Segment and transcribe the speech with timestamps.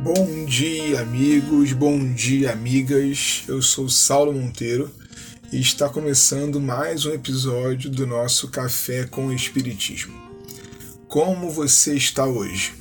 [0.00, 3.44] Bom dia, amigos, bom dia, amigas.
[3.48, 4.90] Eu sou Saulo Monteiro
[5.50, 10.14] e está começando mais um episódio do nosso Café com o Espiritismo.
[11.08, 12.74] Como você está hoje?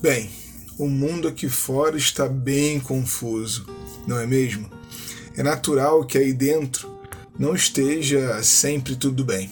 [0.00, 0.30] Bem,
[0.78, 3.66] o mundo aqui fora está bem confuso,
[4.06, 4.70] não é mesmo?
[5.36, 6.98] É natural que aí dentro
[7.38, 9.50] não esteja sempre tudo bem.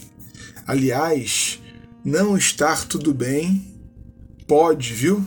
[0.66, 1.60] Aliás,
[2.02, 3.66] não estar tudo bem
[4.46, 5.24] pode, viu?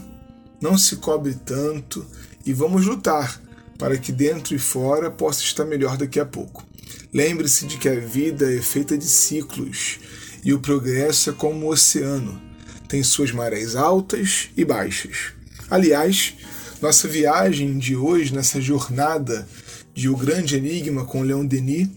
[0.61, 2.05] Não se cobre tanto
[2.45, 3.41] e vamos lutar
[3.77, 6.65] para que dentro e fora possa estar melhor daqui a pouco.
[7.13, 9.99] Lembre-se de que a vida é feita de ciclos
[10.43, 12.41] e o progresso é como o oceano,
[12.87, 15.33] tem suas marés altas e baixas.
[15.69, 16.35] Aliás,
[16.81, 19.47] nossa viagem de hoje, nessa jornada
[19.93, 21.89] de O Grande Enigma com Leon Denis,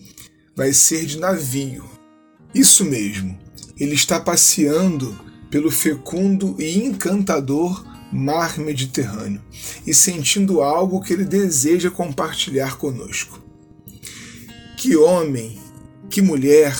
[0.56, 1.84] vai ser de navio.
[2.54, 3.38] Isso mesmo,
[3.78, 5.18] ele está passeando
[5.50, 9.42] pelo fecundo e encantador mar Mediterrâneo
[9.86, 13.42] e sentindo algo que ele deseja compartilhar conosco.
[14.76, 15.58] Que homem,
[16.08, 16.76] que mulher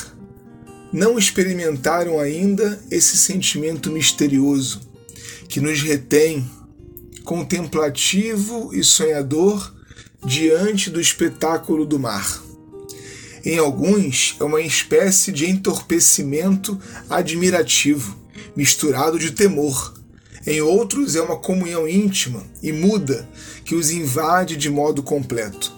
[0.93, 4.81] não experimentaram ainda esse sentimento misterioso
[5.49, 6.49] que nos retém,
[7.25, 9.75] contemplativo e sonhador,
[10.25, 12.43] diante do espetáculo do mar?
[13.45, 18.17] Em alguns, é uma espécie de entorpecimento admirativo,
[18.57, 19.98] misturado de temor
[20.51, 23.29] em outros, é uma comunhão íntima e muda
[23.67, 25.71] que os invade de modo completo.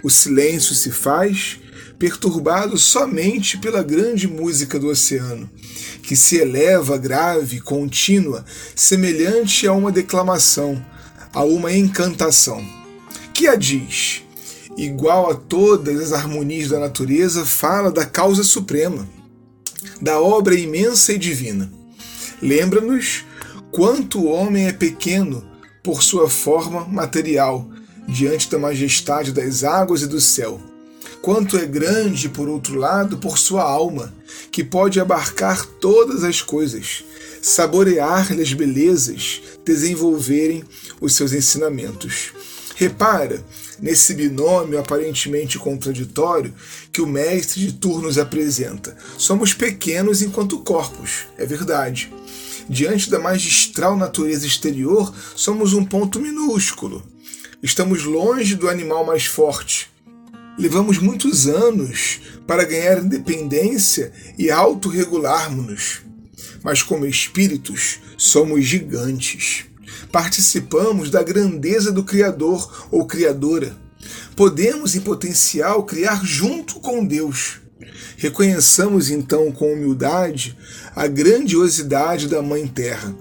[0.00, 1.58] O silêncio se faz
[1.98, 5.50] perturbado somente pela grande música do oceano,
[6.04, 8.44] que se eleva grave, contínua,
[8.76, 10.84] semelhante a uma declamação,
[11.32, 12.64] a uma encantação.
[13.34, 14.22] Que a diz?
[14.76, 19.08] Igual a todas as harmonias da natureza, fala da causa suprema,
[20.00, 21.72] da obra imensa e divina.
[22.40, 23.24] Lembra-nos
[23.72, 25.42] quanto o homem é pequeno
[25.82, 27.68] por sua forma material
[28.06, 30.60] diante da majestade das águas e do céu.
[31.22, 34.12] Quanto é grande, por outro lado, por sua alma,
[34.50, 37.02] que pode abarcar todas as coisas,
[37.40, 40.64] saborear-lhe as belezas, desenvolverem
[41.00, 42.32] os seus ensinamentos.
[42.82, 43.44] Repara
[43.80, 46.52] nesse binômio aparentemente contraditório
[46.92, 48.96] que o mestre de turnos apresenta.
[49.16, 52.10] Somos pequenos enquanto corpos, é verdade
[52.68, 57.02] diante da magistral natureza exterior, somos um ponto minúsculo.
[57.62, 59.90] Estamos longe do animal mais forte.
[60.58, 66.02] Levamos muitos anos para ganhar independência e autorregularmos-nos.
[66.62, 69.66] Mas, como espíritos, somos gigantes.
[70.10, 73.76] Participamos da grandeza do Criador ou Criadora.
[74.34, 77.60] Podemos, em potencial, criar junto com Deus.
[78.16, 80.56] Reconheçamos então com humildade
[80.94, 83.14] a grandiosidade da Mãe Terra,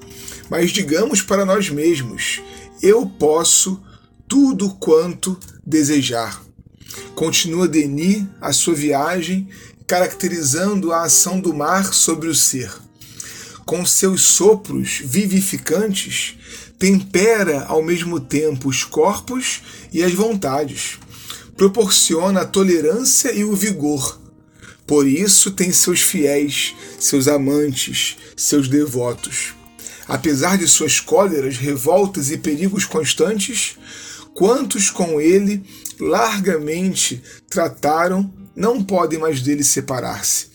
[0.49, 2.41] mas digamos para nós mesmos:
[2.81, 3.81] eu posso
[4.27, 6.41] tudo quanto desejar.
[7.15, 9.47] Continua Denis a sua viagem,
[9.87, 12.71] caracterizando a ação do mar sobre o ser.
[13.65, 16.35] Com seus sopros vivificantes,
[16.77, 19.61] tempera ao mesmo tempo os corpos
[19.93, 20.97] e as vontades,
[21.55, 24.19] proporciona a tolerância e o vigor,
[24.91, 29.53] por isso tem seus fiéis, seus amantes, seus devotos.
[30.05, 33.77] Apesar de suas cóleras, revoltas e perigos constantes,
[34.33, 35.63] quantos com ele
[35.97, 40.47] largamente trataram não podem mais dele separar-se.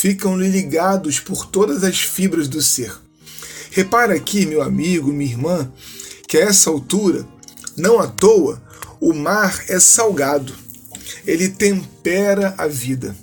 [0.00, 2.90] Ficam-lhe ligados por todas as fibras do ser.
[3.70, 5.70] Repara aqui, meu amigo, minha irmã,
[6.26, 7.28] que a essa altura,
[7.76, 8.62] não à toa,
[8.98, 10.54] o mar é salgado.
[11.26, 13.14] Ele tempera a vida.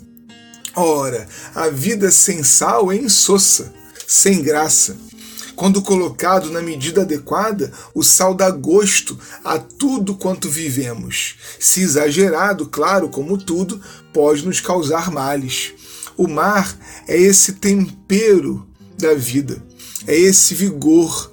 [0.75, 3.73] Ora, a vida sem sal é insossa,
[4.05, 4.95] sem graça.
[5.55, 11.37] Quando colocado na medida adequada, o sal dá gosto a tudo quanto vivemos.
[11.59, 13.81] Se exagerado, claro, como tudo,
[14.13, 15.73] pode nos causar males.
[16.17, 16.77] O mar
[17.07, 18.67] é esse tempero
[18.97, 19.63] da vida,
[20.07, 21.31] é esse vigor,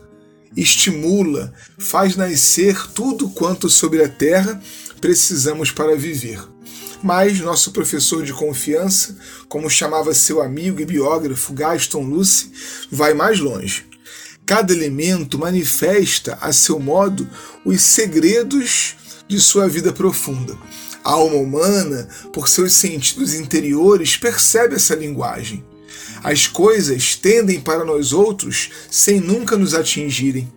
[0.57, 4.61] estimula, faz nascer tudo quanto sobre a terra
[5.01, 6.41] precisamos para viver
[7.05, 9.15] mas nosso professor de confiança,
[9.47, 12.51] como chamava seu amigo e biógrafo Gaston Luce,
[12.91, 13.85] vai mais longe.
[14.47, 17.29] Cada elemento manifesta, a seu modo,
[17.63, 18.97] os segredos
[19.29, 20.57] de sua vida profunda.
[21.05, 25.63] A alma humana, por seus sentidos interiores, percebe essa linguagem.
[26.23, 30.51] As coisas tendem para nós outros sem nunca nos atingirem.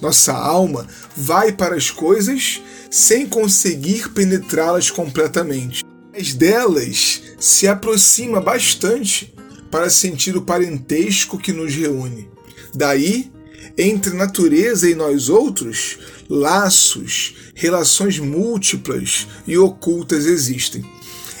[0.00, 5.84] Nossa alma vai para as coisas sem conseguir penetrá-las completamente.
[6.10, 9.34] Mas delas se aproxima bastante
[9.70, 12.30] para sentir o parentesco que nos reúne.
[12.74, 13.30] Daí
[13.76, 20.84] Entre natureza e nós outros, laços, relações múltiplas e ocultas existem.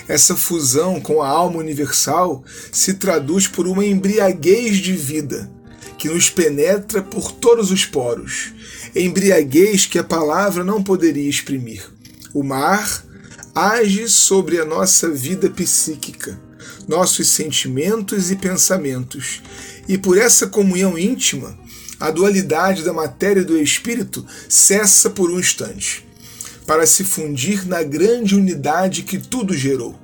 [0.06, 5.50] Essa fusão com a alma universal se traduz por uma embriaguez de vida
[5.96, 8.52] que nos penetra por todos os poros,
[8.94, 11.82] embriaguez que a palavra não poderia exprimir.
[12.34, 13.02] O mar
[13.54, 16.38] age sobre a nossa vida psíquica,
[16.86, 19.40] nossos sentimentos e pensamentos,
[19.88, 21.56] e por essa comunhão íntima,
[22.04, 26.06] a dualidade da matéria e do espírito cessa por um instante,
[26.66, 29.98] para se fundir na grande unidade que tudo gerou.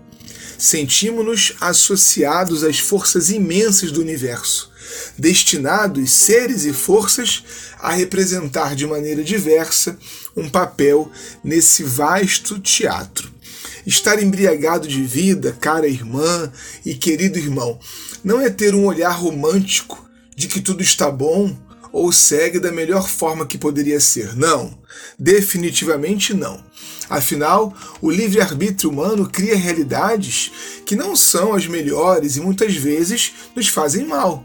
[0.57, 4.73] Sentimos-nos associados às forças imensas do universo,
[5.19, 7.45] destinados, seres e forças,
[7.79, 9.99] a representar de maneira diversa
[10.35, 11.13] um papel
[11.45, 13.31] nesse vasto teatro.
[13.87, 16.51] Estar embriagado de vida, cara irmã
[16.83, 17.79] e querido irmão,
[18.25, 21.55] não é ter um olhar romântico de que tudo está bom
[21.93, 24.37] ou segue da melhor forma que poderia ser.
[24.37, 24.79] Não,
[25.19, 26.63] definitivamente não.
[27.09, 30.53] Afinal, o livre-arbítrio humano cria realidades
[30.87, 34.45] que não são as melhores e muitas vezes nos fazem mal.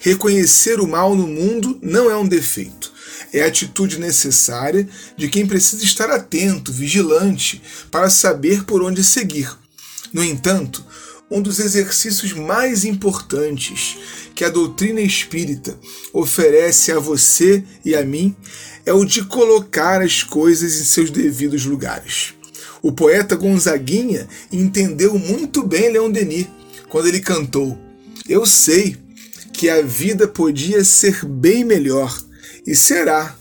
[0.00, 2.92] Reconhecer o mal no mundo não é um defeito.
[3.32, 7.60] É a atitude necessária de quem precisa estar atento, vigilante,
[7.90, 9.50] para saber por onde seguir.
[10.12, 10.84] No entanto,
[11.30, 13.96] um dos exercícios mais importantes
[14.34, 15.78] que a doutrina espírita
[16.12, 18.34] oferece a você e a mim
[18.84, 22.34] é o de colocar as coisas em seus devidos lugares.
[22.80, 26.46] O poeta Gonzaguinha entendeu muito bem Leon Denis
[26.88, 27.76] quando ele cantou:
[28.28, 28.96] Eu sei
[29.52, 32.16] que a vida podia ser bem melhor,
[32.64, 33.36] e será,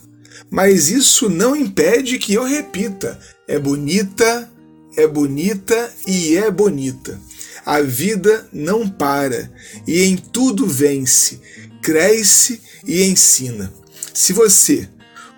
[0.49, 4.49] mas isso não impede que eu repita: é bonita,
[4.97, 7.19] é bonita e é bonita.
[7.65, 9.51] A vida não para
[9.87, 11.41] e em tudo vence,
[11.81, 13.73] cresce e ensina.
[14.13, 14.87] Se você,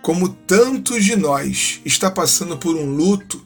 [0.01, 3.41] como tantos de nós, está passando por um luto,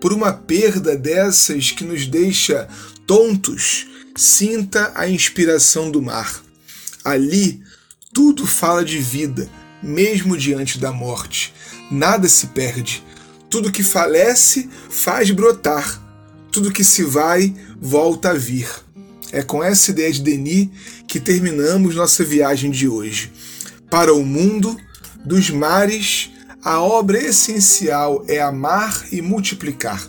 [0.00, 2.68] por uma perda dessas que nos deixa
[3.06, 6.42] tontos, sinta a inspiração do mar.
[7.02, 7.62] Ali,
[8.12, 9.48] tudo fala de vida,
[9.82, 11.54] mesmo diante da morte.
[11.90, 13.02] Nada se perde.
[13.48, 16.09] Tudo que falece faz brotar.
[16.52, 18.68] Tudo que se vai volta a vir.
[19.32, 20.68] É com essa ideia de Denis
[21.06, 23.32] que terminamos nossa viagem de hoje.
[23.88, 24.76] Para o mundo,
[25.24, 26.30] dos mares,
[26.62, 30.04] a obra essencial é amar e multiplicar.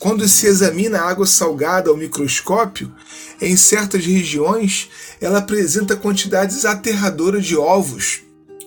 [0.00, 2.92] Quando se examina a água salgada ao microscópio,
[3.40, 4.88] em certas regiões
[5.20, 8.22] ela apresenta quantidades aterradoras de ovos,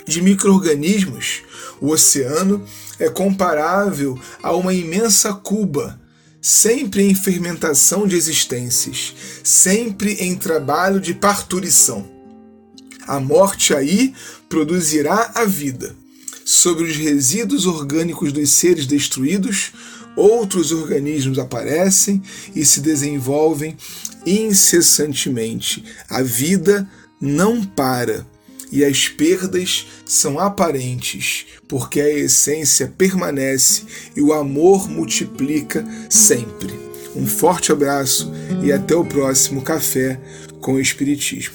[0.07, 1.41] de micro-organismos.
[1.81, 2.63] O oceano
[2.97, 5.99] é comparável a uma imensa cuba
[6.45, 12.05] sempre em fermentação de existências, sempre em trabalho de parturição.
[13.07, 14.13] A morte aí
[14.49, 15.95] produzirá a vida.
[16.43, 19.71] Sobre os resíduos orgânicos dos seres destruídos,
[20.17, 22.21] outros organismos aparecem
[22.53, 23.77] e se desenvolvem
[24.25, 25.81] incessantemente.
[26.09, 26.89] A vida
[27.21, 28.27] não para
[28.73, 33.83] e as perdas são aparentes, porque a essência permanece
[34.15, 36.73] e o amor multiplica sempre.
[37.15, 40.19] Um forte abraço e até o próximo Café
[40.59, 41.53] com o Espiritismo.